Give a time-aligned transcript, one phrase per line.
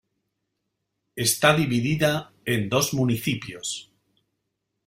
[1.15, 3.93] Está dividida en dos municipios.